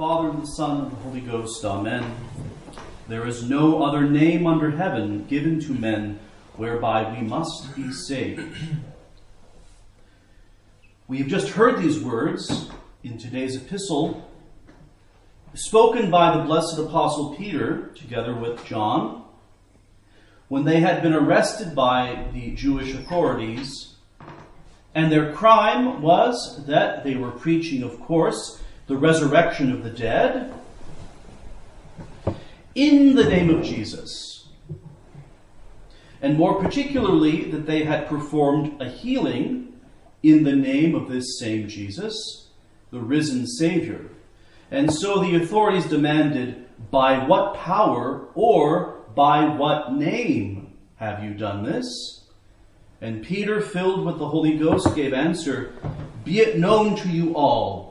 [0.00, 1.62] Father, and the Son, and the Holy Ghost.
[1.62, 2.16] Amen.
[3.06, 6.18] There is no other name under heaven given to men
[6.56, 8.40] whereby we must be saved.
[11.06, 12.70] We have just heard these words
[13.04, 14.26] in today's epistle,
[15.52, 19.26] spoken by the blessed Apostle Peter together with John,
[20.48, 23.96] when they had been arrested by the Jewish authorities.
[24.94, 28.59] And their crime was that they were preaching, of course,
[28.90, 30.52] the resurrection of the dead
[32.74, 34.48] in the name of Jesus.
[36.20, 39.80] And more particularly, that they had performed a healing
[40.24, 42.48] in the name of this same Jesus,
[42.90, 44.10] the risen Savior.
[44.72, 51.62] And so the authorities demanded, By what power or by what name have you done
[51.62, 52.24] this?
[53.00, 55.74] And Peter, filled with the Holy Ghost, gave answer,
[56.24, 57.89] Be it known to you all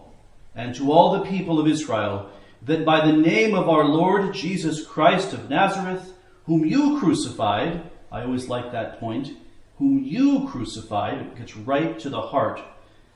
[0.55, 2.29] and to all the people of Israel
[2.63, 6.13] that by the name of our Lord Jesus Christ of Nazareth,
[6.45, 9.31] whom you crucified, I always like that point,
[9.77, 12.61] whom you crucified, it gets right to the heart,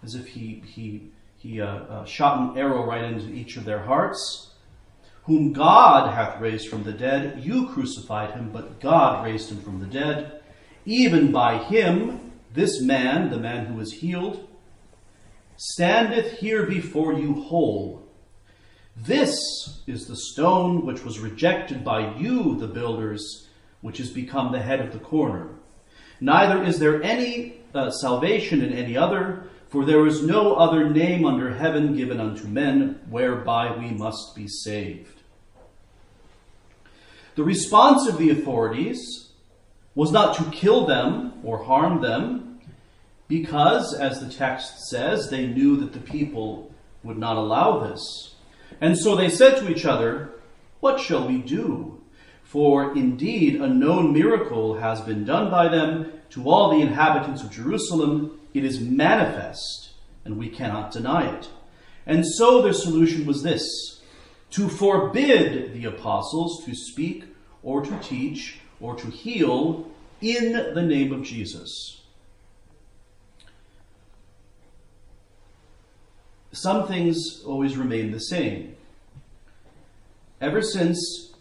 [0.01, 3.83] as if he, he, he uh, uh, shot an arrow right into each of their
[3.83, 4.51] hearts.
[5.23, 9.79] Whom God hath raised from the dead, you crucified him, but God raised him from
[9.79, 10.41] the dead.
[10.85, 14.47] Even by him, this man, the man who was healed,
[15.57, 18.07] standeth here before you whole.
[18.95, 19.37] This
[19.87, 23.47] is the stone which was rejected by you, the builders,
[23.81, 25.49] which has become the head of the corner.
[26.21, 31.25] Neither is there any uh, salvation in any other, for there is no other name
[31.25, 35.21] under heaven given unto men whereby we must be saved.
[37.35, 39.31] The response of the authorities
[39.95, 42.52] was not to kill them or harm them,
[43.27, 46.71] because, as the text says, they knew that the people
[47.03, 48.35] would not allow this.
[48.81, 50.31] And so they said to each other,
[50.79, 52.01] What shall we do?
[52.43, 57.51] For indeed a known miracle has been done by them to all the inhabitants of
[57.51, 58.39] Jerusalem.
[58.53, 59.91] It is manifest,
[60.25, 61.49] and we cannot deny it.
[62.05, 64.01] And so their solution was this
[64.51, 67.23] to forbid the apostles to speak
[67.63, 69.89] or to teach or to heal
[70.21, 72.02] in the name of Jesus.
[76.53, 78.75] Some things always remain the same.
[80.39, 81.33] Ever since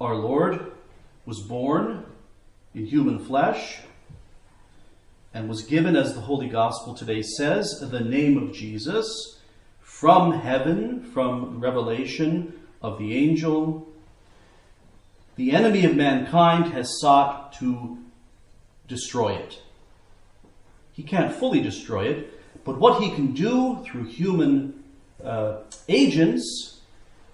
[0.00, 0.72] our Lord
[1.26, 2.06] was born
[2.74, 3.80] in human flesh
[5.32, 9.40] and was given, as the Holy Gospel today says, the name of Jesus
[9.80, 13.88] from heaven, from revelation of the angel,
[15.36, 17.98] the enemy of mankind has sought to
[18.86, 19.60] destroy it.
[20.92, 24.82] He can't fully destroy it, but what he can do through human
[25.22, 25.58] uh,
[25.88, 26.80] agents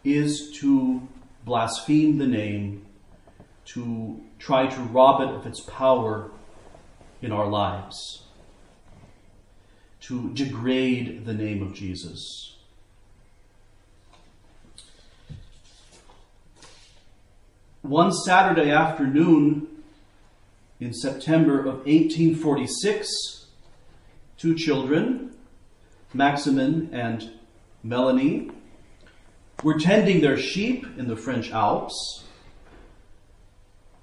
[0.05, 1.07] is to
[1.45, 2.85] blaspheme the name,
[3.65, 6.31] to try to rob it of its power
[7.23, 8.23] in our lives,
[10.01, 12.57] to degrade the name of Jesus.
[17.83, 19.67] One Saturday afternoon
[20.81, 23.40] in September of 1846,
[24.41, 25.37] two children,
[26.15, 27.31] Maximin and
[27.83, 28.51] Melanie,
[29.63, 32.25] were tending their sheep in the French Alps.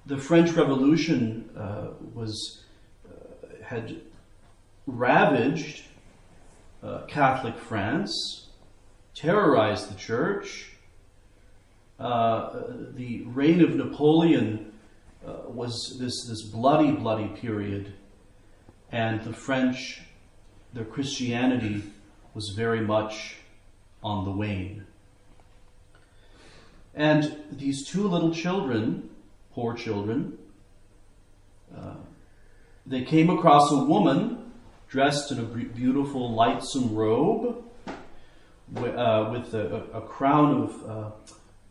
[0.06, 2.62] The French Revolution uh, was
[3.04, 4.00] uh, had
[4.86, 5.82] ravaged
[6.84, 8.46] uh, Catholic France,
[9.16, 10.72] terrorized the church.
[11.98, 12.62] Uh,
[12.94, 14.72] the reign of Napoleon
[15.26, 17.92] uh, was this, this bloody, bloody period,
[18.92, 20.02] and the French
[20.72, 21.82] their Christianity
[22.34, 23.36] was very much
[24.02, 24.86] on the wane.
[26.94, 29.10] And these two little children,
[29.52, 30.38] poor children,
[31.76, 31.94] uh,
[32.86, 34.52] they came across a woman
[34.88, 37.62] dressed in a beautiful, lightsome robe
[38.76, 41.10] uh, with a, a, crown of, uh,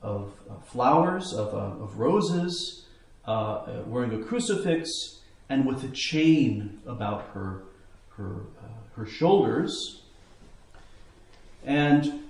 [0.01, 2.85] of uh, flowers, of, uh, of roses,
[3.25, 5.19] uh, wearing a crucifix,
[5.49, 7.63] and with a chain about her,
[8.17, 10.01] her uh, her shoulders.
[11.63, 12.23] And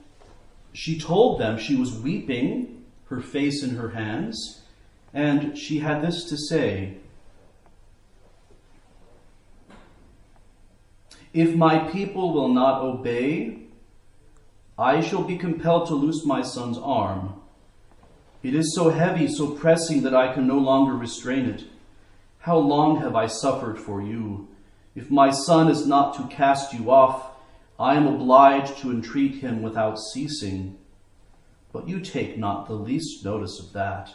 [0.74, 4.62] she told them she was weeping, her face in her hands,
[5.14, 6.98] and she had this to say
[11.34, 13.60] If my people will not obey,
[14.78, 17.36] I shall be compelled to loose my son's arm.
[18.42, 21.66] It is so heavy, so pressing that I can no longer restrain it.
[22.40, 24.48] How long have I suffered for you?
[24.98, 27.30] If my son is not to cast you off,
[27.80, 30.80] I am obliged to entreat him without ceasing,
[31.72, 34.10] but you take not the least notice of that.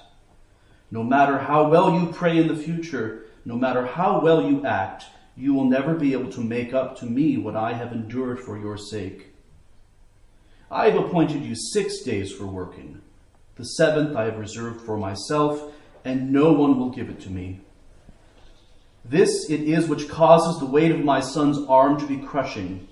[0.90, 5.04] No matter how well you pray in the future, no matter how well you act,
[5.36, 8.58] you will never be able to make up to me what I have endured for
[8.58, 9.28] your sake.
[10.68, 13.02] I have appointed you six days for working.
[13.54, 15.72] The seventh I have reserved for myself,
[16.04, 17.60] and no one will give it to me.
[19.04, 22.86] This it is which causes the weight of my son's arm to be crushing.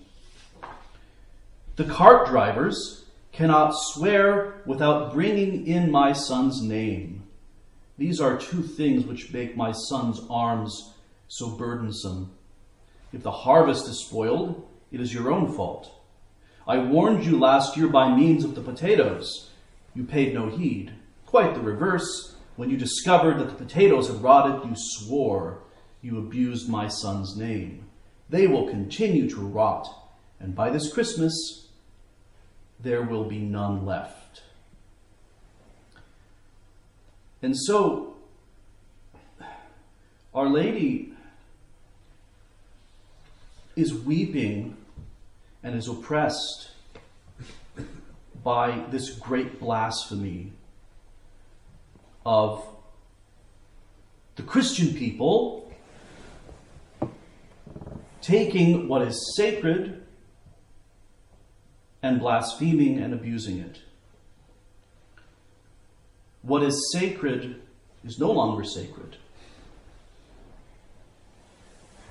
[1.77, 7.23] The cart drivers cannot swear without bringing in my son's name.
[7.97, 10.95] These are two things which make my son's arms
[11.29, 12.33] so burdensome.
[13.13, 15.91] If the harvest is spoiled, it is your own fault.
[16.67, 19.51] I warned you last year by means of the potatoes.
[19.95, 20.93] You paid no heed.
[21.27, 22.37] Quite the reverse.
[22.57, 25.63] When you discovered that the potatoes had rotted, you swore.
[26.03, 27.85] You abused my son's name.
[28.29, 29.89] They will continue to rot,
[30.39, 31.69] and by this Christmas,
[32.79, 34.43] there will be none left.
[37.43, 38.15] And so,
[40.33, 41.13] Our Lady
[43.75, 44.77] is weeping
[45.63, 46.71] and is oppressed
[48.43, 50.53] by this great blasphemy
[52.25, 52.65] of
[54.37, 55.70] the Christian people
[58.21, 60.03] taking what is sacred
[62.03, 63.81] and blaspheming and abusing it.
[66.43, 67.61] What is sacred
[68.05, 69.17] is no longer sacred.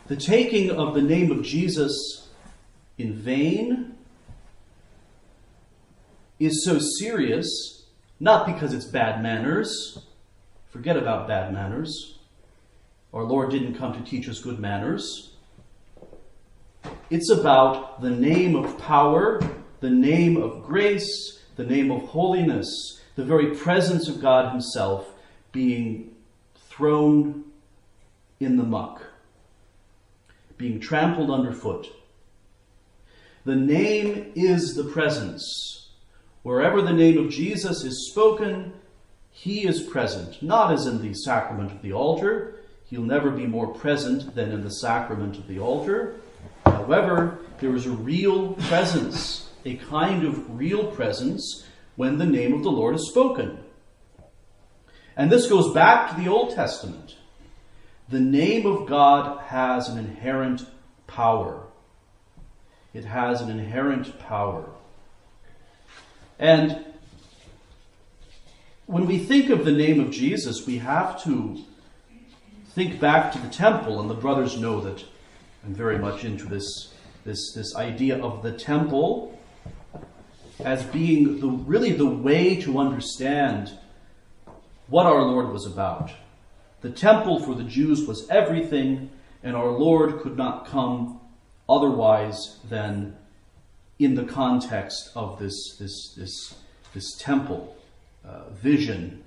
[0.08, 2.28] The taking of the name of Jesus
[2.98, 3.96] in vain
[6.40, 7.86] is so serious,
[8.20, 10.00] not because it's bad manners.
[10.70, 12.18] Forget about bad manners.
[13.14, 15.29] Our Lord didn't come to teach us good manners.
[17.10, 19.42] It's about the name of power,
[19.80, 25.10] the name of grace, the name of holiness, the very presence of God Himself
[25.52, 26.16] being
[26.70, 27.46] thrown
[28.40, 29.02] in the muck,
[30.58, 31.88] being trampled underfoot.
[33.44, 35.90] The name is the presence.
[36.44, 38.72] Wherever the name of Jesus is spoken,
[39.32, 42.60] He is present, not as in the sacrament of the altar.
[42.86, 46.22] He'll never be more present than in the sacrament of the altar.
[46.66, 51.66] However, there is a real presence, a kind of real presence
[51.96, 53.60] when the name of the Lord is spoken.
[55.18, 57.18] And this goes back to the Old Testament.
[58.08, 60.66] The name of God has an inherent
[61.08, 61.64] power.
[62.94, 64.70] It has an inherent power.
[66.40, 66.86] And
[68.86, 71.60] when we think of the name of Jesus, we have to
[72.70, 75.04] think back to the temple, and the brothers know that
[75.66, 76.94] I'm very much into this,
[77.26, 79.38] this, this idea of the temple
[80.60, 83.72] as being the, really the way to understand
[84.88, 86.12] what our Lord was about.
[86.82, 89.10] The temple for the Jews was everything,
[89.44, 91.20] and our Lord could not come
[91.68, 93.16] otherwise than
[94.00, 96.56] in the context of this, this, this,
[96.94, 97.76] this temple
[98.26, 99.24] uh, vision.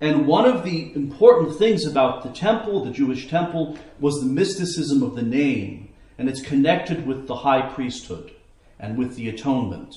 [0.00, 5.02] And one of the important things about the temple, the Jewish temple, was the mysticism
[5.02, 5.88] of the name,
[6.18, 8.32] and it's connected with the high priesthood
[8.78, 9.94] and with the atonement,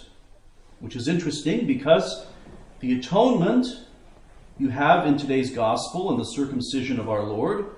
[0.79, 2.27] which is interesting because
[2.79, 3.67] the atonement
[4.57, 7.75] you have in today's gospel and the circumcision of our Lord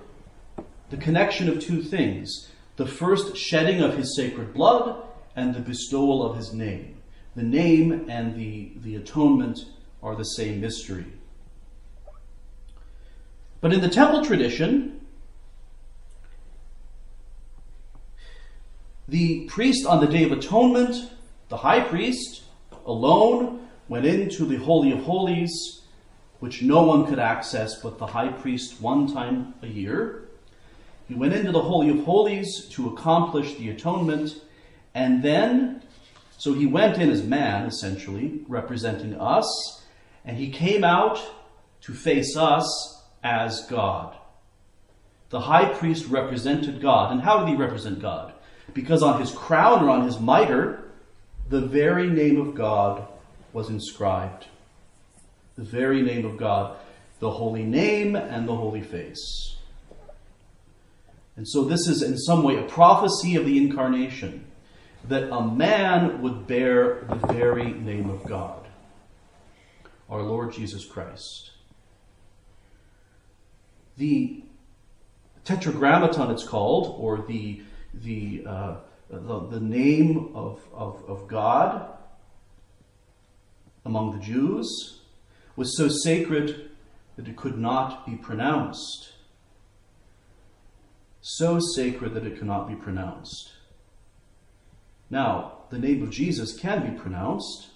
[0.92, 5.04] the connection of two things the first shedding of his sacred blood
[5.36, 6.98] and the bestowal of his name.
[7.36, 9.60] The name and the, the atonement
[10.02, 11.06] are the same mystery.
[13.62, 15.02] But in the temple tradition,
[19.08, 21.12] the priest on the Day of Atonement,
[21.50, 22.42] the high priest,
[22.88, 25.82] alone, went into the Holy of Holies,
[26.40, 30.24] which no one could access but the high priest one time a year.
[31.08, 34.42] He went into the Holy of Holies to accomplish the atonement,
[34.96, 35.84] and then,
[36.38, 39.84] so he went in as man, essentially, representing us,
[40.26, 41.22] and he came out
[41.82, 42.91] to face us
[43.24, 44.16] as God.
[45.30, 47.12] The high priest represented God.
[47.12, 48.34] And how did he represent God?
[48.74, 50.84] Because on his crown or on his mitre,
[51.50, 53.08] the very name of God
[53.54, 54.48] was inscribed.
[55.58, 56.78] The very name of God,
[57.20, 59.56] the holy name and the holy face.
[61.36, 64.46] And so, this is in some way a prophecy of the incarnation
[65.08, 68.68] that a man would bear the very name of God,
[70.10, 71.51] our Lord Jesus Christ.
[73.98, 74.44] The
[75.44, 77.62] Tetragrammaton, it's called, or the,
[77.94, 78.76] the uh,
[79.12, 81.88] the, the name of, of, of God
[83.84, 85.00] among the Jews
[85.56, 86.72] was so sacred
[87.18, 89.12] that it could not be pronounced.
[91.20, 93.52] So sacred that it cannot be pronounced.
[95.10, 97.68] Now, the name of Jesus can be pronounced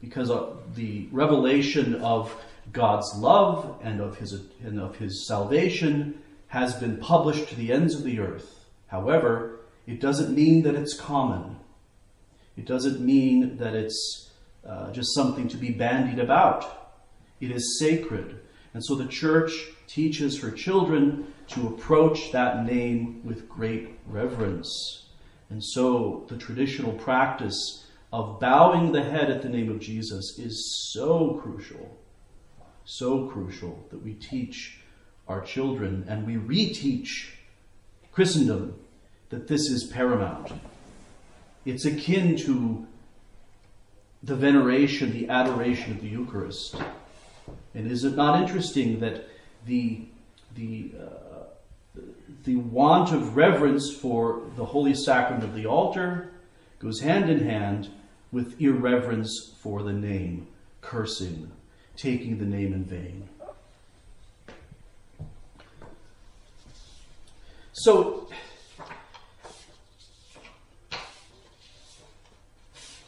[0.00, 0.30] because
[0.74, 2.34] the revelation of
[2.72, 4.32] God's love and of his,
[4.64, 8.64] and of his salvation has been published to the ends of the earth.
[8.88, 11.56] However, it doesn't mean that it's common.
[12.56, 14.30] It doesn't mean that it's
[14.66, 16.92] uh, just something to be bandied about.
[17.40, 18.40] It is sacred.
[18.74, 19.52] And so the church
[19.86, 25.06] teaches her children to approach that name with great reverence.
[25.50, 30.90] And so the traditional practice of bowing the head at the name of Jesus is
[30.92, 31.98] so crucial,
[32.86, 34.78] so crucial that we teach
[35.28, 37.30] our children and we reteach
[38.12, 38.78] Christendom
[39.28, 40.52] that this is paramount.
[41.64, 42.86] It's akin to
[44.22, 46.76] the veneration, the adoration of the Eucharist.
[47.74, 49.28] And is it not interesting that
[49.66, 50.06] the,
[50.54, 52.00] the, uh,
[52.44, 56.30] the want of reverence for the Holy Sacrament of the altar
[56.78, 57.90] goes hand in hand
[58.30, 60.46] with irreverence for the name,
[60.80, 61.50] cursing,
[61.96, 63.28] taking the name in vain.
[67.72, 68.26] So,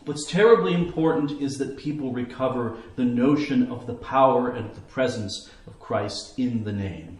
[0.09, 5.50] What's terribly important is that people recover the notion of the power and the presence
[5.66, 7.18] of Christ in the name.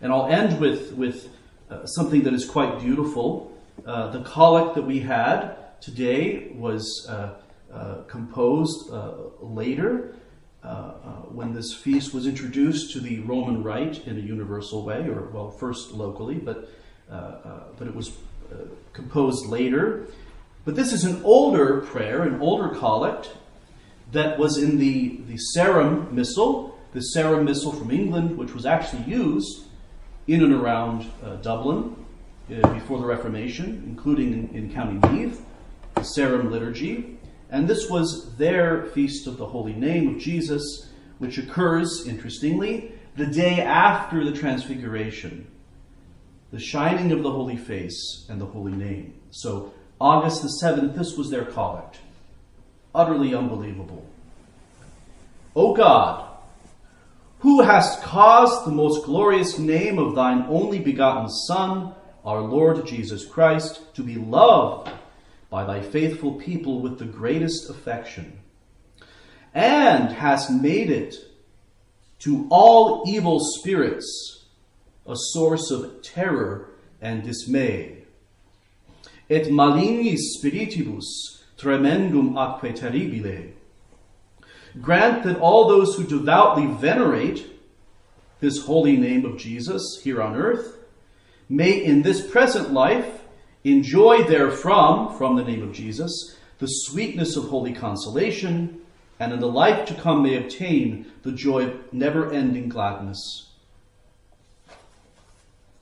[0.00, 1.28] And I'll end with, with
[1.70, 3.56] uh, something that is quite beautiful.
[3.86, 7.34] Uh, the collect that we had today was uh,
[8.08, 10.14] composed uh, later
[10.62, 10.92] uh,
[11.32, 15.50] when this feast was introduced to the Roman Rite in a universal way, or, well,
[15.50, 16.68] first locally, but,
[17.08, 18.12] but it was
[18.92, 20.06] composed later.
[20.64, 23.30] But this is an older prayer, an older collect
[24.12, 29.04] that was in the, the Sarum Missal, the Sarum Missal from England, which was actually
[29.04, 29.64] used
[30.26, 31.96] in and around uh, Dublin
[32.50, 35.40] uh, before the Reformation, including in, in County Meath,
[35.94, 37.16] the Sarum Liturgy.
[37.50, 40.88] And this was their feast of the Holy Name of Jesus,
[41.18, 45.46] which occurs, interestingly, the day after the Transfiguration,
[46.52, 49.14] the shining of the Holy Face and the Holy Name.
[49.30, 51.98] So August the 7th, this was their collect.
[52.94, 54.06] Utterly unbelievable.
[55.54, 56.26] O God,
[57.40, 63.24] who hast caused the most glorious name of thine only begotten Son, our Lord Jesus
[63.24, 64.90] Christ, to be loved
[65.50, 68.38] by thy faithful people with the greatest affection,
[69.52, 71.16] and hast made it
[72.20, 74.46] to all evil spirits
[75.06, 78.00] a source of terror and dismay
[79.30, 83.52] et malignis spiritibus tremendum atque terribile.
[84.80, 87.46] Grant that all those who devoutly venerate
[88.40, 90.78] this holy name of Jesus here on earth
[91.48, 93.19] may in this present life
[93.64, 98.80] enjoy therefrom, from the name of Jesus, the sweetness of holy consolation,
[99.18, 103.50] and in the life to come may obtain the joy of never ending gladness.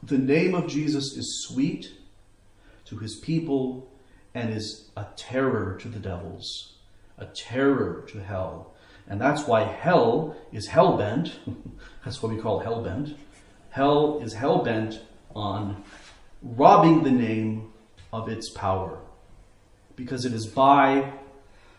[0.02, 1.92] The name of Jesus is sweet
[2.86, 3.90] to his people
[4.34, 6.74] and is a terror to the devils,
[7.16, 8.74] a terror to hell.
[9.06, 11.38] And that's why hell is hell bent.
[12.04, 13.16] that's what we call hell bent.
[13.70, 15.00] Hell is hell bent
[15.34, 15.82] on
[16.42, 17.67] robbing the name
[18.12, 18.98] of its power.
[19.96, 21.12] Because it is by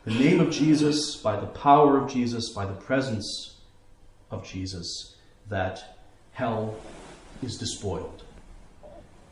[0.06, 3.56] the name of Jesus, by the power of Jesus, by the presence
[4.32, 5.16] of Jesus,
[5.50, 5.96] that
[6.34, 6.76] hell
[7.42, 8.24] is despoiled,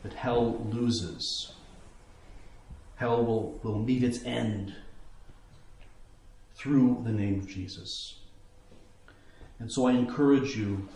[0.02, 1.52] that hell loses
[2.98, 4.74] hell will, will meet its end
[6.56, 8.18] through the name of Jesus.
[9.60, 10.88] And so I encourage you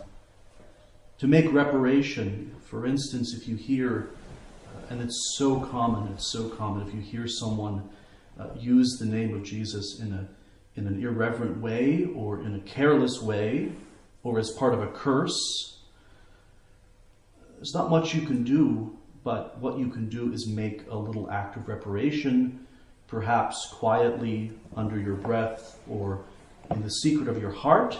[1.17, 2.55] to make reparation.
[2.61, 4.09] For instance, if you hear,
[4.89, 7.89] and it's so common, it's so common, if you hear someone
[8.39, 10.27] uh, use the name of Jesus in, a,
[10.79, 13.71] in an irreverent way or in a careless way
[14.23, 15.79] or as part of a curse,
[17.55, 21.29] there's not much you can do but what you can do is make a little
[21.31, 22.67] act of reparation,
[23.07, 26.25] perhaps quietly under your breath or
[26.71, 27.97] in the secret of your heart.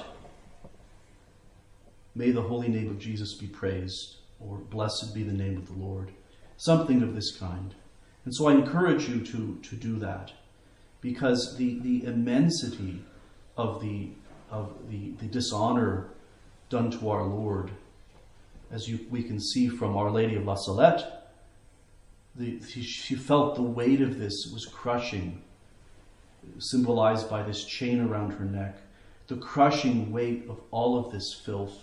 [2.15, 5.74] May the holy name of Jesus be praised, or blessed be the name of the
[5.74, 6.12] Lord.
[6.57, 7.74] Something of this kind.
[8.25, 10.31] And so I encourage you to, to do that
[11.01, 13.03] because the, the immensity
[13.57, 14.10] of the,
[14.50, 16.10] of the, the dishonor
[16.69, 17.72] done to our Lord
[18.74, 21.29] as you, we can see from Our Lady of La Salette,
[22.36, 25.43] the, she felt the weight of this was crushing,
[26.57, 28.77] symbolized by this chain around her neck.
[29.27, 31.77] The crushing weight of all of this filth,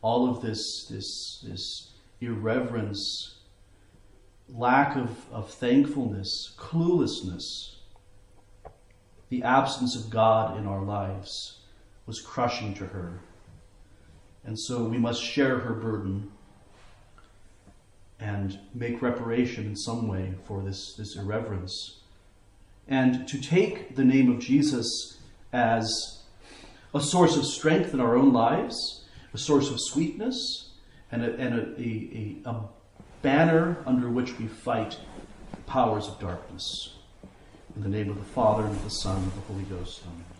[0.00, 3.37] all of this, this, this irreverence,
[4.48, 7.76] lack of, of thankfulness, cluelessness,
[9.28, 11.58] the absence of God in our lives
[12.06, 13.20] was crushing to her.
[14.44, 16.32] And so we must share her burden
[18.18, 22.00] and make reparation in some way for this, this irreverence.
[22.88, 25.18] And to take the name of Jesus
[25.52, 26.22] as
[26.94, 30.70] a source of strength in our own lives, a source of sweetness,
[31.12, 32.68] and a, and a, a, a
[33.22, 34.98] banner under which we fight
[35.50, 36.94] the powers of darkness.
[37.76, 40.02] In the name of the Father, and of the Son, and of the Holy Ghost.
[40.04, 40.37] Amen.